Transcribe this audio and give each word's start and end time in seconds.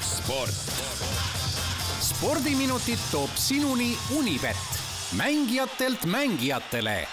sport. 0.00 0.50
spordiminutid 2.00 2.98
toob 3.10 3.30
sinuni 3.34 3.98
Unibet, 4.18 4.56
mängijatelt 5.16 6.04
mängijatele 6.04 7.06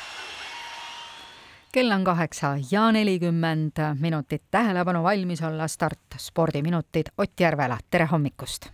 kell 1.73 1.91
on 1.91 2.03
kaheksa 2.03 2.55
ja 2.71 2.91
nelikümmend 2.91 3.71
minutit, 3.99 4.43
tähelepanu, 4.51 5.03
valmis 5.03 5.41
olla, 5.41 5.67
start, 5.67 5.99
spordiminutid, 6.17 7.05
Ott 7.17 7.39
Järvela, 7.39 7.77
tere 7.89 8.05
hommikust! 8.11 8.69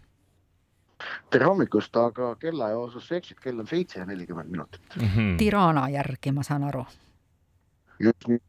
tere 1.29 1.45
hommikust, 1.45 1.95
aga 1.95 2.35
kellaaja 2.35 2.77
osas 2.77 3.07
sa 3.07 3.15
eksid, 3.15 3.39
kell 3.39 3.59
on 3.59 3.67
seitse 3.67 3.99
ja 3.99 4.05
nelikümmend 4.05 4.49
minutit 4.49 4.95
mm. 4.95 5.01
-hmm. 5.01 5.37
Tirana 5.37 5.89
järgi, 5.89 6.31
ma 6.31 6.43
saan 6.43 6.63
aru. 6.63 6.85
just 7.99 8.27
nii, 8.27 8.39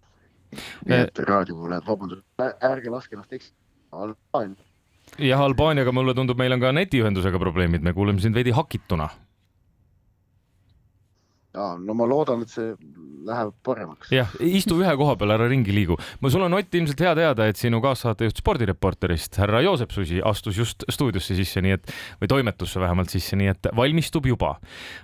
nii 0.86 1.00
et 1.04 1.22
raadiokuulajad, 1.30 1.86
vabandust, 1.86 2.26
ärge 2.72 2.92
laske 2.92 3.16
ennast 3.16 3.32
eksida. 3.38 3.56
Jah, 5.18 5.40
Albaaniaga 5.42 5.92
mulle 5.92 6.14
tundub, 6.14 6.38
meil 6.38 6.54
on 6.54 6.62
ka 6.62 6.70
netiühendusega 6.74 7.40
probleemid, 7.42 7.82
me 7.82 7.94
kuuleme 7.96 8.22
sind 8.22 8.38
veidi 8.38 8.54
hakituna 8.54 9.08
ja 11.54 11.74
no 11.78 11.94
ma 11.98 12.06
loodan, 12.08 12.44
et 12.44 12.52
see 12.52 12.74
läheb 13.26 13.52
paremaks. 13.66 14.10
jah, 14.14 14.30
istu 14.44 14.78
ühe 14.80 14.92
koha 14.98 15.16
peal, 15.20 15.34
ära 15.34 15.48
ringi 15.50 15.74
liigu. 15.74 15.96
sul 16.28 16.44
on 16.46 16.54
Ott 16.60 16.74
ilmselt 16.74 17.00
hea 17.00 17.12
teada, 17.16 17.46
et 17.50 17.60
sinu 17.60 17.80
kaassaatejuht 17.84 18.40
Spordireporterist, 18.40 19.38
härra 19.40 19.62
Joosep 19.64 19.92
Susi 19.94 20.20
astus 20.24 20.58
just 20.58 20.84
stuudiosse 20.90 21.36
sisse, 21.38 21.62
nii 21.64 21.76
et 21.76 21.92
või 22.22 22.30
toimetusse 22.32 22.80
vähemalt 22.80 23.12
sisse, 23.12 23.36
nii 23.36 23.52
et 23.52 23.70
valmistub 23.76 24.26
juba. 24.26 24.56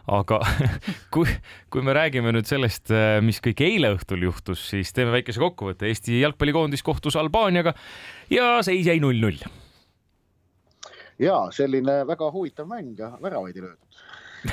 aga 0.06 0.40
kui, 1.14 1.28
kui 1.70 1.86
me 1.86 1.96
räägime 1.96 2.32
nüüd 2.36 2.48
sellest, 2.48 2.92
mis 3.22 3.40
kõik 3.44 3.62
eile 3.66 3.92
õhtul 3.96 4.26
juhtus, 4.28 4.64
siis 4.70 4.92
teeme 4.96 5.14
väikese 5.14 5.42
kokkuvõtte. 5.42 5.88
Eesti 5.90 6.20
jalgpallikoondis 6.20 6.84
kohtus 6.86 7.16
Albaaniaga 7.16 7.74
ja 8.30 8.56
seis 8.66 8.86
jäi 8.86 9.00
null-null. 9.02 9.40
ja 11.18 11.46
selline 11.50 12.02
väga 12.06 12.28
huvitav 12.32 12.68
mäng 12.68 12.98
ja 12.98 13.14
väravaid 13.22 13.56
ei 13.56 13.62
löödud 13.64 14.04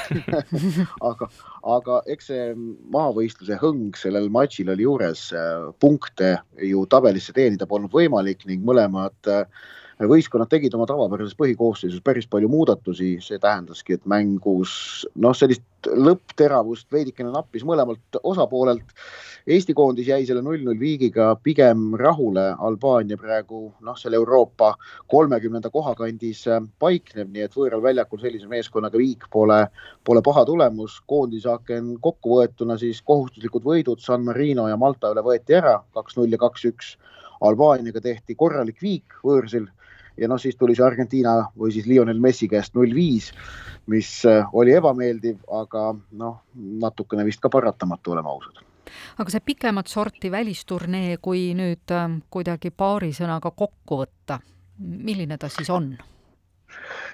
aga, 1.10 1.30
aga 1.76 2.00
eks 2.14 2.30
see 2.32 2.50
maavõistluse 2.94 3.58
hõng 3.62 3.98
sellel 4.00 4.30
matšil 4.34 4.74
oli 4.74 4.88
juures, 4.88 5.30
punkte 5.84 6.36
ju 6.72 6.86
tabelisse 6.92 7.36
teenida 7.36 7.68
polnud 7.70 7.94
võimalik 7.94 8.46
ning 8.50 8.66
mõlemad 8.66 9.32
äh, 9.32 9.46
võistkonnad 10.10 10.50
tegid 10.52 10.74
oma 10.78 10.88
tavapärases 10.90 11.36
põhikoosseisus 11.40 12.02
päris 12.04 12.28
palju 12.30 12.50
muudatusi, 12.52 13.18
see 13.22 13.40
tähendaski, 13.42 13.98
et 13.98 14.10
mängus 14.10 14.74
noh, 15.16 15.36
sellist 15.38 15.64
lõppteravust 15.84 16.88
veidikene 16.92 17.32
nappis 17.34 17.66
mõlemalt 17.68 18.20
osapoolelt. 18.24 18.94
Eesti 19.44 19.74
koondis 19.76 20.08
jäi 20.08 20.24
selle 20.26 20.42
null-null 20.42 20.80
viigiga 20.80 21.34
pigem 21.44 21.98
rahule, 22.00 22.46
Albaania 22.64 23.18
praegu 23.20 23.66
noh, 23.84 23.98
selle 24.00 24.16
Euroopa 24.16 24.74
kolmekümnenda 25.12 25.70
koha 25.74 25.92
kandis 26.00 26.46
äh, 26.48 26.64
paikneb, 26.80 27.34
nii 27.34 27.44
et 27.48 27.58
võõral 27.58 27.84
väljakul 27.84 28.22
sellise 28.24 28.48
meeskonnaga 28.48 29.00
viik 29.00 29.28
pole, 29.32 29.66
pole 30.08 30.24
paha 30.24 30.46
tulemus. 30.48 31.02
koondisaaken 31.08 31.98
kokkuvõetuna 32.02 32.78
siis 32.80 33.02
kohustuslikud 33.02 33.68
võidud. 33.68 34.00
San 34.00 34.24
Marino 34.24 34.70
ja 34.72 34.78
Malta 34.80 35.12
üle 35.12 35.26
võeti 35.26 35.60
ära, 35.60 35.82
kaks-null 35.94 36.32
ja 36.32 36.40
kaks-üks. 36.40 36.96
Albaaniaga 37.44 38.00
tehti 38.00 38.36
korralik 38.40 38.80
viik 38.82 39.20
võõrsil 39.24 39.68
ja 40.18 40.30
noh, 40.30 40.40
siis 40.42 40.58
tuli 40.60 40.76
see 40.78 40.86
Argentiina 40.86 41.36
või 41.58 41.74
siis 41.74 41.88
Lionel 41.90 42.20
Messi 42.22 42.48
käest 42.52 42.76
null 42.78 42.94
viis, 42.96 43.32
mis 43.92 44.10
äh, 44.30 44.46
oli 44.54 44.76
ebameeldiv, 44.78 45.42
aga 45.52 45.92
noh, 46.20 46.38
natukene 46.84 47.26
vist 47.28 47.42
ka 47.44 47.52
paratamatu, 47.54 48.16
oleme 48.16 48.32
ausad 48.34 48.64
aga 49.18 49.32
see 49.32 49.42
pikemat 49.42 49.88
sorti 49.90 50.30
välisturnee, 50.32 51.18
kui 51.22 51.52
nüüd 51.58 51.94
äh, 51.94 52.08
kuidagi 52.30 52.72
paari 52.76 53.14
sõnaga 53.16 53.54
kokku 53.56 54.04
võtta, 54.04 54.40
milline 54.80 55.38
ta 55.38 55.50
siis 55.50 55.72
on? 55.74 55.94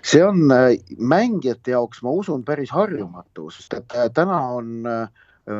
see 0.04 0.24
on 0.24 0.52
äh, 0.56 0.76
mängijate 1.00 1.76
jaoks, 1.76 2.04
ma 2.04 2.14
usun, 2.16 2.44
päris 2.44 2.72
harjumatu, 2.76 3.50
sest 3.54 3.80
et 3.80 3.98
täna 4.16 4.40
on 4.56 4.86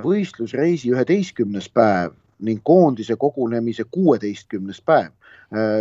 võistlusreisi 0.04 0.92
üheteistkümnes 0.94 1.66
päev 1.74 2.14
ning 2.46 2.62
koondise 2.64 3.16
kogunemise 3.20 3.84
kuueteistkümnes 3.92 4.84
päev 4.86 5.16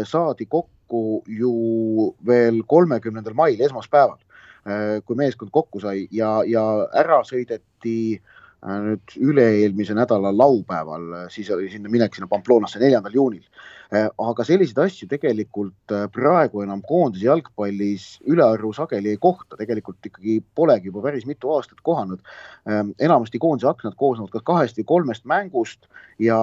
saadi 0.09 0.47
kokku 0.49 0.78
kokku 0.89 1.23
ju 1.27 2.15
veel 2.27 2.63
kolmekümnendal 2.67 3.35
mail, 3.35 3.61
esmaspäeval, 3.61 4.19
äh, 4.67 5.01
kui 5.05 5.17
meeskond 5.17 5.51
kokku 5.53 5.81
sai 5.81 6.09
ja, 6.11 6.43
ja 6.47 6.65
ära 6.97 7.21
sõideti 7.25 8.17
äh, 8.17 8.38
nüüd 8.67 9.13
üle-eelmise 9.23 9.95
nädala 9.95 10.33
laupäeval, 10.35 11.29
siis 11.31 11.51
oli 11.55 11.69
sinna 11.71 11.91
minek 11.93 12.15
sinna 12.15 12.27
Pamplonasse 12.31 12.81
neljandal 12.83 13.15
juunil 13.15 13.45
Äh, 13.89 14.11
aga 14.21 14.45
selliseid 14.45 14.77
asju 14.83 15.07
tegelikult 15.09 15.93
äh, 15.97 16.03
praegu 16.13 16.61
enam 16.61 16.83
koondise 16.85 17.25
jalgpallis 17.25 18.19
ülearu 18.29 18.75
sageli 18.77 19.15
ei 19.15 19.21
kohta, 19.23 19.57
tegelikult 19.57 20.05
ikkagi 20.05 20.35
polegi 20.61 20.91
juba 20.91 21.07
päris 21.07 21.25
mitu 21.25 21.55
aastat 21.55 21.81
kohanud. 21.87 22.21
Enamasti 22.69 23.41
koondise 23.41 23.71
aknad 23.71 23.97
koosnevad 23.97 24.35
kas 24.35 24.45
kahest 24.45 24.83
või 24.83 24.87
kolmest 24.93 25.25
mängust 25.25 25.89
ja 26.21 26.37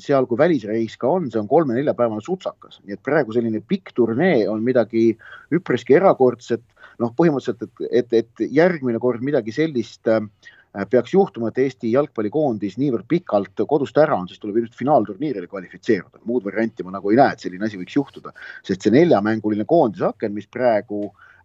seal, 0.00 0.24
kui 0.24 0.40
välisreis 0.40 0.96
ka 0.96 1.12
on, 1.18 1.28
see 1.28 1.42
on 1.42 1.52
kolme-neljapäevane 1.52 2.24
sutsakas, 2.24 2.80
nii 2.86 2.96
et 2.96 3.04
praegu 3.04 3.36
selline 3.36 3.60
pikk 3.60 3.92
turnee 3.92 4.46
on 4.48 4.64
midagi 4.64 5.10
üpriski 5.52 6.00
erakordset. 6.00 6.64
noh, 6.96 7.10
põhimõtteliselt, 7.12 7.60
et, 7.60 7.90
et, 7.92 8.12
et 8.24 8.52
järgmine 8.56 8.96
kord 8.96 9.20
midagi 9.20 9.52
sellist 9.52 10.08
äh, 10.08 10.22
Äh, 10.24 10.55
peaks 10.90 11.14
juhtuma, 11.14 11.48
et 11.48 11.58
Eesti 11.62 11.92
jalgpallikoondis 11.94 12.76
niivõrd 12.76 13.06
pikalt 13.08 13.62
kodust 13.68 13.96
ära 13.98 14.18
on, 14.18 14.28
siis 14.28 14.42
tuleb 14.42 14.60
ilmselt 14.60 14.76
finaalturniirile 14.76 15.48
kvalifitseeruda. 15.48 16.20
muud 16.24 16.44
varianti 16.44 16.84
ma 16.84 16.92
nagu 16.98 17.10
ei 17.10 17.16
näe, 17.16 17.32
et 17.32 17.44
selline 17.46 17.64
asi 17.64 17.80
võiks 17.80 17.96
juhtuda, 17.96 18.34
sest 18.66 18.84
see 18.84 18.92
neljamänguline 18.92 19.64
koondisaken, 19.64 20.34
mis 20.36 20.50
praegu 20.52 21.06
äh, 21.06 21.12
Äh, 21.12 21.35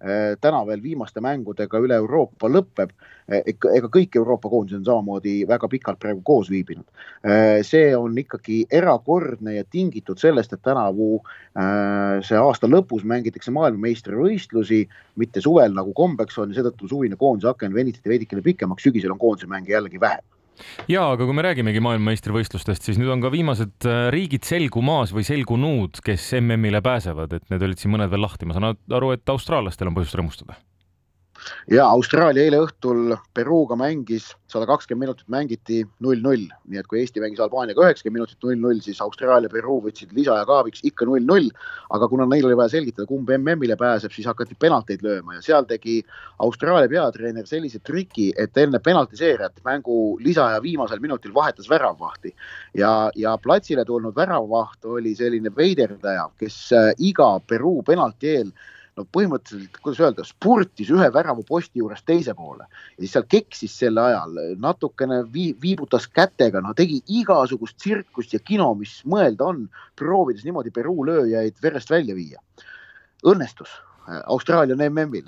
täna 0.41 0.61
veel 0.65 0.81
viimaste 0.81 1.21
mängudega 1.21 1.79
üle 1.83 1.97
Euroopa 2.01 2.49
lõpeb. 2.49 2.93
Äh, 3.31 3.43
ega 3.45 3.89
kõik 3.91 4.15
Euroopa 4.17 4.49
koondised 4.49 4.81
on 4.81 4.87
samamoodi 4.87 5.35
väga 5.47 5.69
pikalt 5.71 5.99
praegu 6.01 6.23
koos 6.25 6.49
viibinud. 6.51 6.87
Äh, 7.21 7.61
see 7.67 7.91
on 7.97 8.17
ikkagi 8.17 8.63
erakordne 8.71 9.55
ja 9.59 9.63
tingitud 9.63 10.19
sellest, 10.21 10.53
et 10.53 10.63
tänavu 10.65 11.21
see 12.23 12.37
aasta 12.39 12.67
lõpus 12.69 13.03
mängitakse 13.07 13.51
maailmameistrivõistlusi, 13.51 14.85
mitte 15.19 15.43
suvel 15.43 15.75
nagu 15.75 15.91
kombeks 15.93 16.39
on 16.39 16.53
ja 16.53 16.61
seetõttu 16.61 16.87
suvine 16.87 17.19
koondise 17.19 17.51
aken 17.51 17.75
venitati 17.75 18.13
veidikene 18.13 18.43
pikemaks, 18.45 18.87
sügisel 18.87 19.11
on 19.11 19.19
koondise 19.19 19.51
mänge 19.51 19.75
jällegi 19.75 19.99
vähem 19.99 20.23
ja 20.91 21.05
aga 21.13 21.27
kui 21.27 21.37
me 21.37 21.45
räägimegi 21.45 21.83
maailmameistrivõistlustest, 21.83 22.87
siis 22.87 22.99
nüüd 23.01 23.11
on 23.13 23.23
ka 23.23 23.31
viimased 23.33 23.87
äh, 23.89 24.07
riigid 24.13 24.47
selgumaas 24.47 25.13
või 25.15 25.25
selgunud, 25.27 26.01
kes 26.05 26.31
MM-ile 26.41 26.83
pääsevad, 26.85 27.37
et 27.37 27.47
need 27.53 27.69
olid 27.69 27.81
siin 27.81 27.95
mõned 27.95 28.11
veel 28.11 28.25
lahti, 28.25 28.49
ma 28.49 28.57
saan 28.57 28.73
aru, 28.73 29.15
et 29.15 29.35
austraallastel 29.35 29.91
on 29.91 29.97
põhjust 29.97 30.19
rõõmustada 30.19 30.59
ja 31.71 31.85
Austraalia 31.89 32.43
eile 32.45 32.59
õhtul 32.65 33.15
Peruga 33.33 33.75
mängis, 33.79 34.31
sada 34.51 34.67
kakskümmend 34.69 35.01
minutit 35.07 35.29
mängiti 35.31 35.79
null-null, 36.03 36.47
nii 36.69 36.79
et 36.81 36.87
kui 36.89 36.99
Eesti 37.01 37.21
mängis 37.23 37.41
Albaaniaga 37.43 37.85
üheksakümmend 37.85 38.19
minutit 38.19 38.45
null-null, 38.45 38.81
siis 38.83 38.99
Austraalia, 39.03 39.49
Peruu 39.51 39.79
võtsid 39.85 40.11
lisaaja 40.15 40.45
kaabiks 40.49 40.83
ikka 40.87 41.07
null-null. 41.09 41.49
aga 41.91 42.07
kuna 42.07 42.25
neil 42.25 42.45
oli 42.47 42.55
vaja 42.55 42.71
selgitada, 42.75 43.07
kumb 43.07 43.29
MM-ile 43.35 43.75
pääseb, 43.75 44.11
siis 44.15 44.27
hakati 44.27 44.55
penalteid 44.59 45.01
lööma. 45.03 45.35
Ja 45.35 45.41
seal 45.43 45.65
tegi 45.67 45.97
Austraalia 46.39 46.89
peatreener 46.89 47.47
sellise 47.47 47.79
triki, 47.79 48.31
et 48.37 48.57
enne 48.57 48.79
penaltiseerijat 48.79 49.59
mängu 49.65 50.17
lisaaja 50.23 50.61
viimasel 50.63 50.99
minutil 51.03 51.33
vahetas 51.33 51.69
väravvahti. 51.69 52.35
Ja, 52.77 53.11
ja 53.15 53.37
platsile 53.37 53.85
tulnud 53.85 54.15
väravvaht 54.15 54.85
oli 54.85 55.15
selline 55.15 55.51
veiderdaja, 55.55 56.29
kes 56.39 56.61
äh, 56.75 56.91
iga 56.99 57.33
Peruu 57.47 57.81
penalti 57.83 58.35
eel 58.35 58.53
no 58.97 59.05
põhimõtteliselt, 59.15 59.77
kuidas 59.83 60.01
öelda, 60.03 60.25
spurtis 60.27 60.89
ühe 60.93 61.07
värava 61.13 61.43
posti 61.47 61.81
juurest 61.81 62.05
teise 62.07 62.33
poole 62.37 62.65
ja 62.67 62.99
siis 62.99 63.13
seal 63.15 63.27
keksis 63.31 63.77
selle 63.83 64.03
ajal, 64.03 64.39
natukene 64.61 65.21
vii, 65.33 65.53
viibutas 65.61 66.07
kätega, 66.11 66.63
no 66.63 66.73
tegi 66.77 67.01
igasugust 67.21 67.79
tsirkust 67.79 68.35
ja 68.35 68.41
kino, 68.43 68.71
mis 68.79 68.99
mõelda 69.07 69.51
on, 69.53 69.63
proovides 69.99 70.43
niimoodi 70.47 70.73
Peruu 70.75 71.05
lööjaid 71.07 71.63
verest 71.63 71.93
välja 71.93 72.15
viia. 72.17 72.43
õnnestus 73.27 73.71
Austraalia 74.25 74.75
on 74.75 74.81
MM-il 74.93 75.27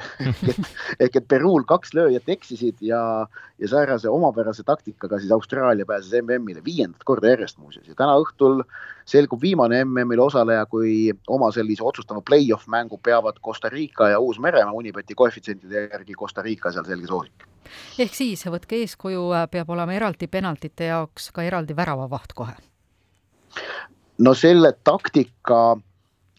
ehk 1.03 1.15
et 1.19 1.27
Peruul 1.27 1.63
kaks 1.69 1.93
lööjat 1.93 2.29
eksisid 2.33 2.81
ja, 2.81 3.27
ja 3.61 3.67
säärase 3.69 4.09
omapärase 4.09 4.63
taktikaga 4.65 5.19
siis 5.19 5.31
Austraalia 5.31 5.85
pääses 5.85 6.15
MM-ile 6.21 6.63
viiendat 6.65 7.03
korda 7.05 7.29
järjest 7.29 7.57
muuseas 7.61 7.87
ja 7.87 7.95
täna 7.95 8.17
õhtul 8.23 8.63
selgub 9.05 9.41
viimane 9.41 9.83
MM-il 9.85 10.19
osaleja, 10.25 10.65
kui 10.65 11.11
oma 11.27 11.51
sellise 11.53 11.83
otsustava 11.85 12.21
play-off 12.25 12.67
mängu 12.67 12.97
peavad 12.97 13.39
Costa 13.45 13.69
Rica 13.69 14.09
ja 14.09 14.19
Uus-Meremaa 14.19 14.73
Unibeti 14.73 15.15
koefitsientide 15.15 15.87
järgi 15.93 16.17
Costa 16.19 16.41
Rica 16.41 16.71
seal 16.71 16.89
selge 16.89 17.07
soosik. 17.07 17.47
ehk 17.99 18.13
siis 18.15 18.45
võtke 18.49 18.81
eeskuju, 18.81 19.29
peab 19.51 19.69
olema 19.69 19.93
eraldi 19.93 20.27
penaltite 20.27 20.89
jaoks 20.89 21.31
ka 21.31 21.43
eraldi 21.43 21.75
väravavaht 21.75 22.33
kohe? 22.33 22.57
no 24.17 24.33
selle 24.33 24.73
taktika 24.83 25.77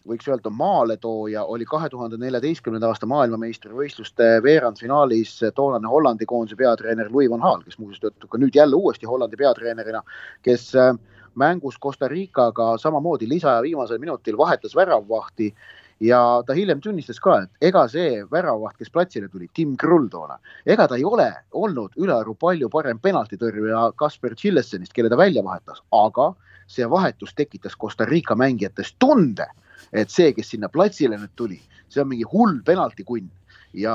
võiks 0.07 0.27
öelda 0.29 0.49
maaletooja 0.53 1.43
oli 1.43 1.65
kahe 1.65 1.89
tuhande 1.89 2.17
neljateistkümnenda 2.21 2.89
aasta 2.91 3.07
maailmameistrivõistluste 3.09 4.27
veerandfinaalis 4.45 5.39
toonane 5.55 5.89
Hollandi 5.89 6.27
koondise 6.29 6.57
peatreener 6.59 7.09
Louis 7.11 7.29
van 7.29 7.41
Gaal, 7.41 7.63
kes 7.65 7.79
muuseas 7.81 8.03
töötab 8.03 8.29
ka 8.29 8.41
nüüd 8.41 8.55
jälle 8.55 8.77
uuesti 8.77 9.09
Hollandi 9.09 9.39
peatreenerina, 9.39 10.03
kes 10.45 10.69
äh, 10.75 10.93
mängus 11.35 11.79
Costa 11.81 12.07
Ricaga 12.07 12.75
samamoodi 12.77 13.29
lisaja 13.29 13.61
viimasel 13.65 13.99
minutil 13.99 14.37
vahetas 14.37 14.75
väravvahti 14.75 15.53
ja 15.99 16.43
ta 16.47 16.53
hiljem 16.53 16.81
tunnistas 16.81 17.19
ka, 17.19 17.37
et 17.43 17.69
ega 17.69 17.85
see 17.91 18.23
väravvaht, 18.31 18.77
kes 18.77 18.91
platsile 18.91 19.29
tuli, 19.31 19.49
Tim 19.53 19.75
Krull 19.79 20.09
toona, 20.11 20.37
ega 20.65 20.87
ta 20.87 20.99
ei 20.99 21.05
ole 21.07 21.29
olnud 21.55 21.95
ülearu 21.97 22.35
palju 22.39 22.69
parem 22.69 22.99
penaltitõrjuja 22.99 23.91
Kasper 23.95 24.35
Chillesenist, 24.35 24.93
kelle 24.93 25.09
ta 25.09 25.17
välja 25.17 25.43
vahetas, 25.43 25.81
aga 25.95 26.33
see 26.67 26.87
vahetus 26.89 27.33
tekitas 27.35 27.77
Costa 27.77 28.05
Rica 28.05 28.35
mängijates 28.35 28.95
tunde, 28.99 29.47
et 29.93 30.09
see, 30.13 30.33
kes 30.33 30.53
sinna 30.55 30.69
platsile 30.71 31.19
nüüd 31.19 31.33
tuli, 31.35 31.59
see 31.89 32.01
on 32.01 32.11
mingi 32.11 32.27
hull 32.31 32.61
penaltikunn. 32.65 33.29
Ja 33.75 33.93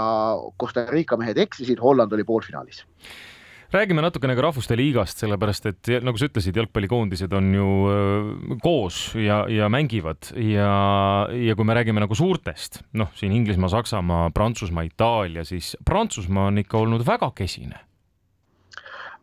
Costa 0.61 0.85
Rica 0.91 1.17
mehed 1.17 1.39
eksisid, 1.41 1.81
Holland 1.81 2.13
oli 2.13 2.25
poolfinaalis. 2.29 2.83
Räägime 3.71 4.03
natukene 4.03 4.35
ka 4.35 4.43
Rahvuste 4.43 4.75
Liigast, 4.75 5.21
sellepärast 5.23 5.69
et 5.71 5.89
nagu 6.03 6.19
sa 6.19 6.27
ütlesid, 6.27 6.57
jalgpallikoondised 6.59 7.31
on 7.39 7.53
ju 7.55 7.67
äh, 7.87 8.57
koos 8.65 8.97
ja, 9.15 9.45
ja 9.47 9.69
mängivad. 9.71 10.33
Ja, 10.35 10.73
ja 11.31 11.55
kui 11.55 11.69
me 11.69 11.77
räägime 11.79 12.03
nagu 12.03 12.17
suurtest, 12.19 12.81
noh, 12.99 13.13
siin 13.15 13.31
Inglismaa, 13.37 13.71
Saksamaa, 13.71 14.33
Prantsusmaa, 14.35 14.89
Itaalia, 14.89 15.45
siis 15.47 15.77
Prantsusmaa 15.87 16.49
on 16.51 16.59
ikka 16.65 16.81
olnud 16.83 17.07
väga 17.07 17.31
kesine. 17.39 17.79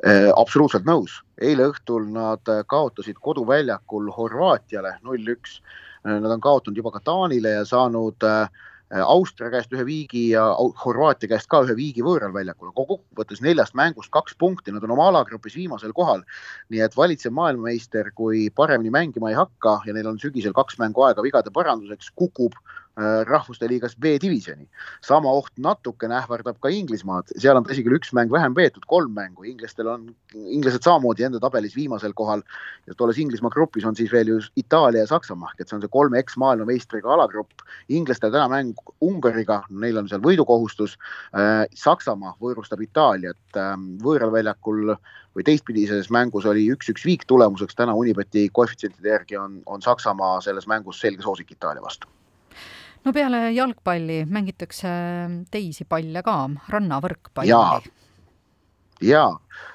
Äh, 0.07 0.29
absoluutselt 0.31 0.87
nõus, 0.87 1.19
eile 1.43 1.67
õhtul 1.73 2.07
nad 2.15 2.47
kaotasid 2.71 3.19
koduväljakul 3.19 4.07
Horvaatiale 4.15 4.95
null-üks. 5.03 5.59
Nad 6.07 6.31
on 6.31 6.41
kaotanud 6.41 6.77
juba 6.77 6.91
ka 6.95 7.03
Taanile 7.03 7.49
ja 7.59 7.65
saanud 7.67 8.23
äh, 8.23 8.47
Äh, 8.87 9.03
Austria 9.03 9.49
käest 9.51 9.73
ühe 9.75 9.83
viigi 9.83 10.21
ja 10.29 10.45
Horvaatia 10.83 11.27
käest 11.27 11.49
ka 11.51 11.59
ühe 11.65 11.73
viigi 11.75 12.03
võõral 12.05 12.31
väljakul. 12.31 12.69
kokkuvõttes 12.71 13.41
neljast 13.43 13.75
mängust 13.75 14.11
kaks 14.15 14.37
punkti, 14.39 14.71
nad 14.71 14.83
on 14.87 14.93
oma 14.95 15.09
alagrupis 15.11 15.57
viimasel 15.59 15.91
kohal. 15.97 16.23
nii 16.71 16.79
et 16.85 16.95
valitsev 16.95 17.35
maailmameister, 17.35 18.11
kui 18.15 18.47
paremini 18.49 18.93
mängima 18.95 19.29
ei 19.29 19.35
hakka 19.35 19.81
ja 19.85 19.93
neil 19.93 20.07
on 20.07 20.19
sügisel 20.23 20.55
kaks 20.55 20.79
mängu 20.79 21.03
aega 21.03 21.25
vigade 21.25 21.51
paranduseks, 21.51 22.13
kukub 22.15 22.55
Äh, 22.55 22.86
rahvuste 22.97 23.67
liigas 23.69 23.95
B-divisjoni. 23.95 24.67
sama 25.05 25.29
oht 25.31 25.51
natukene 25.61 26.15
ähvardab 26.17 26.57
ka 26.59 26.69
Inglismaad, 26.73 27.29
seal 27.37 27.57
on 27.57 27.65
tõsi 27.67 27.83
küll 27.85 27.97
üks 27.99 28.13
mäng 28.17 28.31
vähem 28.33 28.55
peetud, 28.57 28.85
kolm 28.89 29.13
mängu, 29.13 29.45
inglastel 29.45 29.87
on, 29.91 30.07
inglased 30.33 30.81
samamoodi 30.81 31.27
enda 31.27 31.39
tabelis 31.39 31.75
viimasel 31.77 32.15
kohal. 32.17 32.41
ja 32.87 32.95
tolles 32.97 33.19
Inglismaa 33.21 33.53
grupis 33.53 33.85
on 33.85 33.95
siis 33.95 34.11
veel 34.11 34.31
ju 34.33 34.39
Itaalia 34.55 35.05
ja 35.05 35.11
Saksamaa, 35.11 35.53
et 35.59 35.67
see 35.67 35.77
on 35.77 35.83
see 35.85 35.93
kolme 35.93 36.17
eks-maailmameistriga 36.23 37.13
alagrupp. 37.13 37.61
inglastel 37.89 38.33
täna 38.33 38.49
mäng 38.49 38.73
Ungariga, 39.01 39.61
neil 39.69 39.97
on 39.97 40.09
seal 40.09 40.23
võidukohustus. 40.25 40.97
Äh, 41.37 41.67
Saksamaa 41.75 42.33
võõrustab 42.41 42.81
Itaaliat 42.81 43.61
ähm, 43.61 43.93
võõral 44.01 44.33
väljakul 44.33 44.95
või 45.37 45.45
teistpidises 45.45 46.09
mängus 46.09 46.49
oli 46.49 46.65
üks-üks 46.73 47.05
viik 47.05 47.27
tulemuseks, 47.29 47.77
täna 47.77 47.93
Unibeti 47.93 48.49
koefitsientide 48.49 49.13
järgi 49.13 49.37
on, 49.37 49.61
on 49.65 49.85
Saksamaa 49.85 50.41
selles 50.41 50.65
mängus 50.67 51.01
selge 51.01 51.21
soosik 51.21 51.51
Itaalia 51.53 51.85
vastu 51.85 52.16
no 53.07 53.13
peale 53.15 53.39
jalgpalli 53.55 54.21
mängitakse 54.27 54.89
teisi 55.51 55.87
palle 55.87 56.23
ka, 56.25 56.35
rannavõrkpalli. 56.73 57.51
ja, 59.07 59.23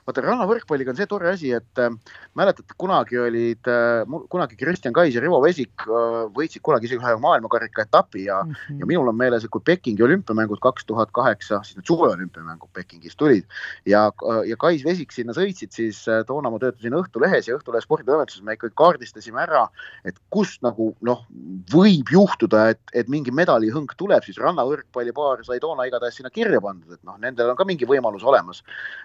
vaata 0.07 0.25
rannavõrkpalliga 0.25 0.93
on 0.93 0.99
see 0.99 1.09
tore 1.11 1.31
asi, 1.33 1.53
et 1.57 1.83
äh, 1.83 1.93
mäletate, 2.39 2.77
kunagi 2.81 3.19
olid 3.23 3.71
äh,, 3.71 4.03
kunagi 4.33 4.59
Kristjan 4.61 4.95
Kais 4.97 5.15
ja 5.17 5.23
Rivo 5.25 5.41
Vesik 5.45 5.87
äh, 5.87 6.19
võitsid 6.35 6.65
kunagi 6.67 6.89
isegi 6.89 7.03
ühe 7.03 7.15
maailmakarika 7.23 7.87
etapi 7.87 8.27
ja 8.27 8.43
mm, 8.45 8.55
-hmm. 8.55 8.81
ja 8.83 8.91
minul 8.91 9.13
on 9.13 9.19
meeles, 9.19 9.45
et 9.45 9.53
kui 9.53 9.65
Pekingi 9.65 10.03
olümpiamängud 10.03 10.63
kaks 10.63 10.87
tuhat 10.89 11.13
kaheksa, 11.13 11.63
siis 11.63 11.79
need 11.79 11.89
suveolümpiamängud 11.91 12.73
Pekingis 12.73 13.17
tulid 13.17 13.45
ja, 13.87 14.07
äh, 14.09 14.43
ja 14.51 14.57
Kais 14.57 14.85
Vesik 14.85 15.13
sinna 15.13 15.37
sõitsid, 15.37 15.73
siis 15.75 16.03
äh, 16.09 16.25
toona 16.27 16.51
ma 16.51 16.61
töötasin 16.63 16.97
Õhtulehes 16.99 17.49
ja 17.49 17.57
Õhtulehe 17.59 17.83
sporditoimetuses 17.85 18.43
me 18.43 18.57
ikkagi 18.59 18.75
kaardistasime 18.79 19.43
ära, 19.43 19.67
et 20.05 20.19
kust 20.31 20.63
nagu 20.63 20.93
noh, 21.01 21.25
võib 21.73 22.11
juhtuda, 22.13 22.69
et, 22.75 22.83
et 22.95 23.09
mingi 23.13 23.35
medalihõng 23.35 23.93
tuleb, 23.97 24.25
siis 24.27 24.39
rannavõrkpallipaar 24.43 25.45
sai 25.47 25.61
toona 25.63 25.87
igatahes 25.89 26.19
sinna 26.21 26.31
kirja 26.31 26.61
pandud, 26.63 26.95
et 26.95 27.03
noh, 27.07 27.19
nendel 27.23 27.53
on 27.53 27.59
ka 27.59 27.67
mingi 27.69 27.89
võimalus 27.89 28.25
olemas. 28.27 28.63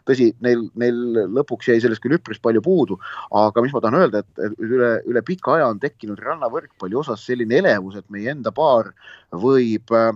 tõsi, 0.07 0.31
neil 0.41 0.66
neil 0.75 0.97
lõpuks 1.37 1.69
jäi 1.71 1.79
sellest 1.83 2.03
küll 2.03 2.17
üpris 2.17 2.41
palju 2.43 2.61
puudu, 2.65 2.99
aga 3.31 3.63
mis 3.63 3.73
ma 3.75 3.81
tahan 3.83 3.99
öelda, 4.01 4.23
et 4.23 4.61
üle, 4.63 4.91
üle 5.07 5.23
pika 5.25 5.55
aja 5.57 5.71
on 5.71 5.81
tekkinud 5.83 6.21
rannavõrkpalli 6.23 6.97
osas 6.99 7.25
selline 7.25 7.61
elevus, 7.61 7.97
et 7.99 8.07
meie 8.13 8.31
enda 8.33 8.53
paar 8.55 8.91
võib 9.31 9.93
äh, 9.95 10.11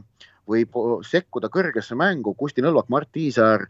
võib 0.51 0.75
sekkuda 1.07 1.50
kõrgesse 1.51 1.95
mängu. 1.98 2.33
Kusti 2.38 2.63
Nõlvak, 2.63 2.89
Mart 2.92 3.09
Tiisaar 3.15 3.68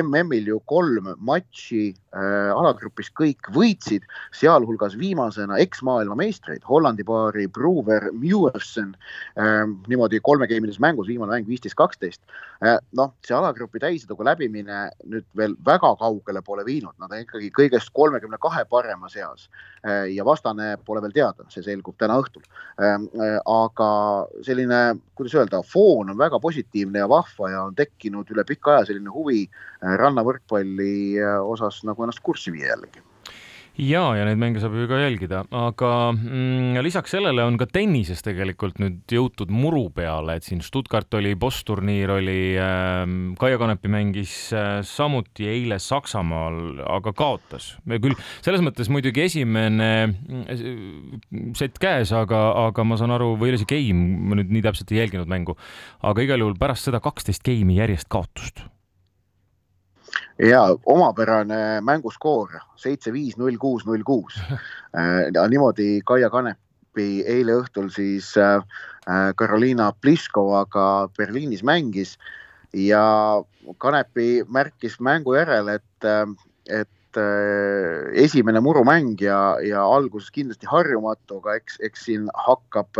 MM-il 0.00 0.50
ju 0.50 0.60
kolm 0.68 1.12
matši 1.24 1.84
äh, 2.14 2.50
alagrupis 2.54 3.10
kõik 3.14 3.50
võitsid, 3.54 4.06
sealhulgas 4.34 4.96
viimasena 4.98 5.58
eksmaailmameistreid, 5.62 6.64
Hollandi 6.68 7.04
paari 7.06 7.46
Brewer, 7.48 8.10
Mewerson 8.12 8.94
äh,. 9.38 9.64
niimoodi 9.88 10.20
kolmegeimilises 10.24 10.80
mängus, 10.80 11.08
viimane 11.08 11.36
mäng 11.36 11.48
viisteist, 11.48 11.76
kaksteist 11.78 12.20
äh,. 12.64 12.78
noh, 12.96 13.14
see 13.26 13.36
alagrupi 13.36 13.82
täiseduga 13.82 14.30
läbimine 14.30 14.88
nüüd 15.10 15.26
veel 15.36 15.56
väga 15.66 15.94
kaugele 16.00 16.42
pole 16.42 16.64
viinud, 16.66 16.94
nad 16.98 17.12
on 17.12 17.24
ikkagi 17.24 17.50
kõigest 17.54 17.92
kolmekümne 17.96 18.38
kahe 18.42 18.64
parema 18.70 19.10
seas 19.12 19.48
äh, 19.84 20.10
ja 20.14 20.26
vastane 20.26 20.74
pole 20.86 21.02
veel 21.04 21.14
teada, 21.14 21.46
see 21.52 21.64
selgub 21.66 21.98
täna 22.00 22.18
õhtul 22.22 22.44
äh,. 22.44 22.98
äh 22.98 23.40
aga 23.54 23.90
selline, 24.46 24.80
kuidas 25.14 25.34
öelda, 25.36 25.60
foon 25.66 26.10
on 26.10 26.18
väga 26.18 26.23
positiivne 26.40 26.98
ja 26.98 27.08
vahva 27.08 27.50
ja 27.50 27.62
on 27.68 27.74
tekkinud 27.74 28.30
üle 28.34 28.44
pika 28.48 28.76
aja 28.76 28.86
selline 28.90 29.12
huvi 29.12 29.46
äh, 29.48 29.96
rannavõrkpalli 30.00 30.94
äh, 31.20 31.40
osas 31.42 31.82
nagu 31.84 32.06
ennast 32.06 32.22
kurssi 32.24 32.52
viia 32.54 32.72
jällegi 32.74 33.02
ja, 33.80 34.02
ja 34.14 34.24
neid 34.26 34.38
mänge 34.40 34.60
saab 34.62 34.76
ju 34.78 34.86
ka 34.90 34.98
jälgida, 35.00 35.42
aga 35.54 35.90
mm, 36.14 36.78
lisaks 36.84 37.14
sellele 37.16 37.44
on 37.46 37.58
ka 37.60 37.66
tennises 37.70 38.22
tegelikult 38.24 38.78
nüüd 38.82 39.02
jõutud 39.10 39.50
muru 39.54 39.88
peale, 39.94 40.36
et 40.38 40.46
siin 40.46 40.62
Stuttgart 40.64 41.14
oli, 41.18 41.34
Boss 41.38 41.64
turniir 41.66 42.12
oli 42.14 42.54
äh,, 42.60 43.02
Kaia 43.40 43.58
Kanepi 43.60 43.90
mängis 43.92 44.34
äh, 44.54 44.78
samuti 44.86 45.48
eile 45.50 45.80
Saksamaal, 45.82 46.84
aga 46.96 47.14
kaotas. 47.16 47.74
küll 47.88 48.16
selles 48.44 48.62
mõttes 48.64 48.90
muidugi 48.92 49.24
esimene 49.26 49.90
äh, 50.04 50.68
set 51.58 51.80
käes, 51.82 52.14
aga, 52.14 52.46
aga 52.68 52.86
ma 52.86 53.00
saan 53.00 53.14
aru, 53.16 53.34
või 53.40 53.54
oli 53.54 53.62
see 53.62 53.72
game, 53.74 54.20
ma 54.28 54.38
nüüd 54.38 54.54
nii 54.54 54.64
täpselt 54.64 54.94
ei 54.94 55.02
jälginud 55.02 55.30
mängu, 55.30 55.58
aga 56.04 56.26
igal 56.26 56.44
juhul 56.46 56.58
pärast 56.60 56.90
seda 56.90 57.02
kaksteist 57.04 57.44
game'i 57.46 57.80
järjest 57.82 58.10
kaotust 58.12 58.66
ja 60.38 60.62
omapärane 60.86 61.80
mänguskoor 61.84 62.58
seitse, 62.80 63.12
viis, 63.12 63.36
null, 63.38 63.58
kuus, 63.60 63.86
null, 63.86 64.04
kuus. 64.06 64.38
Äh, 64.94 65.26
niimoodi 65.50 66.04
Kaia 66.06 66.28
Kanepi 66.30 67.24
eile 67.26 67.56
õhtul 67.58 67.88
siis 67.90 68.28
äh, 68.38 68.60
Karoliina 69.34 69.88
Pliškovaga 69.98 71.08
Berliinis 71.18 71.64
mängis 71.66 72.12
ja 72.70 73.02
Kanepi 73.82 74.44
märkis 74.46 75.00
mängu 75.02 75.34
järel, 75.34 75.72
et, 75.74 76.06
äh, 76.06 76.86
et 77.16 78.18
esimene 78.24 78.60
murumäng 78.60 79.20
ja, 79.20 79.56
ja 79.62 79.82
alguses 79.84 80.30
kindlasti 80.34 80.66
harjumatu, 80.70 81.40
aga 81.42 81.56
eks, 81.60 81.78
eks 81.84 82.06
siin 82.08 82.28
hakkab 82.46 82.90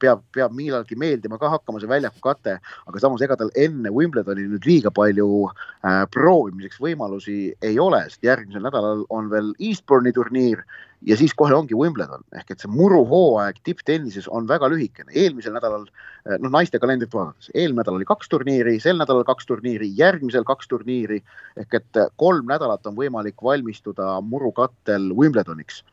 peab, 0.00 0.22
peab 0.34 0.54
millalgi 0.56 0.96
meeldima 0.98 1.38
ka 1.40 1.50
hakkama 1.52 1.80
see 1.80 1.90
väljaku 1.90 2.22
kate, 2.24 2.56
aga 2.60 3.02
samas 3.02 3.22
ega 3.24 3.36
tal 3.40 3.52
enne 3.58 3.92
Wimbledoni 3.94 4.46
nüüd 4.50 4.68
liiga 4.68 4.92
palju 4.94 5.28
äh, 5.48 6.04
proovimiseks 6.14 6.80
võimalusi 6.82 7.38
ei 7.66 7.78
ole, 7.82 8.02
sest 8.08 8.24
järgmisel 8.26 8.64
nädalal 8.64 9.04
on 9.10 9.30
veel 9.32 9.52
Eastbourne'i 9.58 10.14
turniir 10.16 10.64
ja 11.06 11.16
siis 11.16 11.34
kohe 11.34 11.54
ongi 11.56 11.76
Wimbledon 11.76 12.24
ehk 12.36 12.50
et 12.52 12.62
see 12.62 12.70
muruhooaeg 12.70 13.60
tipptennises 13.64 14.28
on 14.28 14.48
väga 14.48 14.68
lühikene. 14.68 15.12
eelmisel 15.14 15.54
nädalal, 15.56 15.86
äh, 16.28 16.38
noh 16.38 16.52
naiste 16.52 16.78
kalendrit 16.78 17.14
vaadates, 17.14 17.50
eelmine 17.54 17.82
nädal 17.82 18.00
oli 18.00 18.08
kaks 18.08 18.28
turniiri, 18.28 18.78
sel 18.80 18.98
nädalal 19.00 19.24
kaks 19.24 19.46
turniiri, 19.46 19.92
järgmisel 19.96 20.44
kaks 20.44 20.68
turniiri 20.68 21.22
ehk 21.56 21.78
et 21.80 22.02
kolm 22.16 22.50
nädalat 22.50 22.86
on 22.86 22.96
võimalik 22.96 23.40
valmistuda 23.42 24.18
murukattel 24.20 25.12
Wimbledoniks 25.16 25.84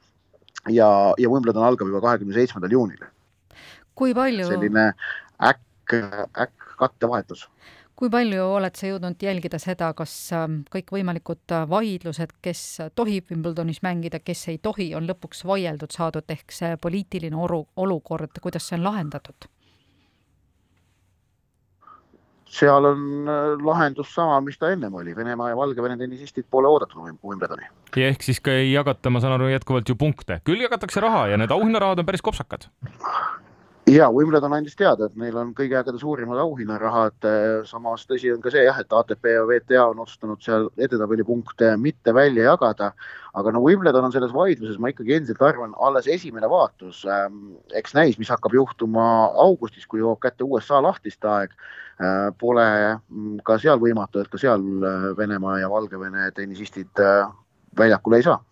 ja, 0.68 0.90
ja 1.18 1.30
Wimbledon 1.30 1.64
algab 1.64 1.88
juba 1.88 2.04
kahekümne 2.04 2.36
seitsmendal 2.36 2.76
juunil 2.76 3.08
kui 3.98 4.14
palju? 4.18 4.48
selline 4.50 4.92
äkk, 5.42 5.98
äkk 6.38 6.74
kattevahetus. 6.78 7.48
Kui 7.98 8.12
palju 8.14 8.46
oled 8.60 8.78
sa 8.78 8.92
jõudnud 8.92 9.24
jälgida 9.26 9.58
seda, 9.62 9.90
kas 9.98 10.14
ähm, 10.38 10.62
kõikvõimalikud 10.74 11.54
äh, 11.56 11.66
vaidlused, 11.70 12.36
kes 12.46 12.64
tohib 12.96 13.32
Wimbledonis 13.34 13.82
mängida, 13.86 14.22
kes 14.22 14.48
ei 14.54 14.60
tohi, 14.62 14.92
on 14.96 15.10
lõpuks 15.10 15.42
vaieldud 15.50 15.94
saadud, 15.94 16.28
ehk 16.30 16.54
see 16.54 16.76
poliitiline 16.82 17.38
oru, 17.38 17.64
olukord, 17.76 18.38
kuidas 18.44 18.70
see 18.70 18.78
on 18.80 18.86
lahendatud? 18.90 19.50
seal 22.58 22.86
on 22.88 23.02
äh, 23.28 23.66
lahendus 23.66 24.14
sama, 24.16 24.38
mis 24.42 24.56
ta 24.58 24.70
ennem 24.72 24.94
oli, 24.96 25.16
Venemaa 25.16 25.50
ja 25.52 25.58
Valgevene 25.58 25.98
tennisistid 26.00 26.46
pole 26.50 26.70
oodatud 26.70 27.02
Wimbledoni. 27.26 27.68
ja 27.96 28.08
ehk 28.14 28.24
siis 28.24 28.40
ka 28.40 28.54
ei 28.56 28.72
jagata, 28.72 29.10
ma 29.10 29.20
saan 29.20 29.36
aru, 29.36 29.50
jätkuvalt 29.52 29.90
ju 29.90 29.98
punkte, 30.00 30.40
küll 30.48 30.62
jagatakse 30.64 31.04
raha 31.04 31.28
ja 31.34 31.42
need 31.42 31.52
auhinnarahad 31.52 32.00
on 32.00 32.08
päris 32.08 32.24
kopsakad 32.24 32.70
ja 33.88 34.08
Wimbledon 34.12 34.54
andis 34.54 34.76
teada, 34.76 35.08
et 35.08 35.16
neil 35.20 35.36
on 35.40 35.54
kõige 35.56 35.78
ägeda 35.80 36.00
suurimad 36.00 36.40
auhinnarahad. 36.42 37.28
samas 37.66 38.04
tõsi 38.08 38.34
on 38.34 38.42
ka 38.44 38.52
see 38.52 38.66
jah, 38.66 38.80
et 38.80 38.94
ATP 38.94 39.30
ja 39.32 39.46
WTA 39.48 39.86
on 39.92 40.02
otsustanud 40.04 40.42
seal 40.44 40.68
edetabeli 40.78 41.24
punkte 41.24 41.76
mitte 41.80 42.14
välja 42.14 42.52
jagada. 42.52 42.92
aga 43.34 43.52
no 43.52 43.62
Wimbledon 43.62 44.04
on 44.04 44.12
selles 44.12 44.34
vaidluses, 44.34 44.80
ma 44.80 44.90
ikkagi 44.90 45.14
endiselt 45.14 45.42
arvan, 45.42 45.74
alles 45.80 46.08
esimene 46.08 46.50
vaatus. 46.50 47.06
eks 47.74 47.94
näis, 47.94 48.20
mis 48.20 48.30
hakkab 48.30 48.54
juhtuma 48.54 49.32
augustis, 49.36 49.88
kui 49.88 50.00
jõuab 50.00 50.20
kätte 50.20 50.44
USA 50.44 50.82
lahtiste 50.82 51.28
aeg. 51.28 51.52
Pole 52.38 53.00
ka 53.44 53.58
seal 53.58 53.80
võimatu, 53.80 54.22
et 54.22 54.28
ka 54.30 54.38
seal 54.38 54.62
Venemaa 55.18 55.60
ja 55.60 55.70
Valgevene 55.70 56.32
tennisistid 56.32 56.92
väljakule 57.78 58.18
ei 58.18 58.24
saa 58.24 58.47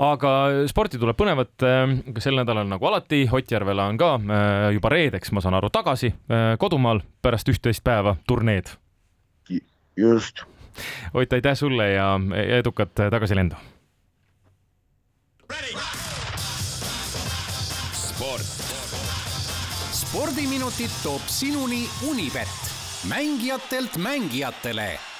aga 0.00 0.32
sporti 0.70 1.00
tuleb 1.00 1.16
põnevat 1.18 1.64
äh, 1.66 1.82
ka 2.14 2.24
sel 2.24 2.38
nädalal 2.38 2.68
nagu 2.68 2.88
alati. 2.88 3.24
Ott 3.32 3.50
Järvela 3.52 3.86
on 3.90 3.98
ka 4.00 4.14
äh, 4.16 4.70
juba 4.76 4.92
reedeks, 4.92 5.32
ma 5.32 5.42
saan 5.44 5.58
aru, 5.58 5.70
tagasi 5.72 6.12
äh, 6.12 6.54
kodumaal 6.58 7.02
pärast 7.22 7.48
üht-teist 7.52 7.84
päeva 7.84 8.16
turneed. 8.26 8.72
just. 9.96 10.44
Ott, 11.14 11.32
aitäh 11.32 11.54
sulle 11.54 11.90
ja 11.90 12.16
edukat 12.56 12.94
tagasilendu. 12.96 13.56
sport. 17.92 18.48
spordiminutid 19.92 20.90
toob 21.02 21.22
sinuni 21.26 21.84
Unibet, 22.08 22.48
mängijatelt 23.08 23.96
mängijatele 23.96 25.11